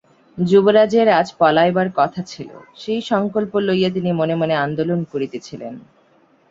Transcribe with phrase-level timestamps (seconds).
[0.37, 2.51] যুবরাজের আজ পলাইবার কথা ছিল–
[2.75, 5.73] সেই সংকল্প লইয়া তিনি মনে মনে আন্দোলন করিতেছিলেন।